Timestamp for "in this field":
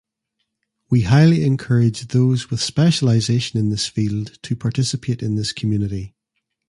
3.59-4.39